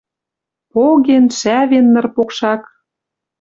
[0.71, 2.61] Поген, шӓвен ныр покшак.